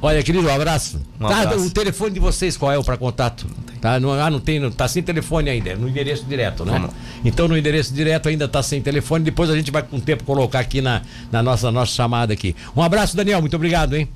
Olha, 0.01 0.21
querido, 0.21 0.45
um 0.45 0.53
abraço. 0.53 1.01
Um 1.19 1.27
tá, 1.27 1.41
abraço. 1.41 1.65
O 1.65 1.71
telefone 1.71 2.11
de 2.11 2.19
vocês, 2.19 2.57
qual 2.57 2.71
é 2.71 2.77
o 2.77 2.83
para 2.83 2.97
contato? 2.97 3.47
Tá, 3.79 3.99
não, 3.99 4.13
ah, 4.13 4.29
não 4.29 4.39
tem, 4.39 4.59
não, 4.59 4.71
tá 4.71 4.87
sem 4.87 5.01
telefone 5.01 5.49
ainda, 5.49 5.71
é 5.71 5.75
no 5.75 5.89
endereço 5.89 6.23
direto, 6.25 6.63
né? 6.63 6.89
Então 7.25 7.47
no 7.47 7.57
endereço 7.57 7.93
direto 7.93 8.29
ainda 8.29 8.47
tá 8.47 8.63
sem 8.63 8.81
telefone, 8.81 9.25
depois 9.25 9.49
a 9.49 9.55
gente 9.55 9.71
vai 9.71 9.83
com 9.83 9.97
o 9.97 10.01
tempo 10.01 10.23
colocar 10.23 10.59
aqui 10.59 10.81
na, 10.81 11.01
na 11.31 11.43
nossa, 11.43 11.69
nossa 11.71 11.91
chamada 11.91 12.31
aqui. 12.31 12.55
Um 12.75 12.81
abraço, 12.81 13.15
Daniel, 13.15 13.41
muito 13.41 13.55
obrigado, 13.55 13.95
hein? 13.95 14.07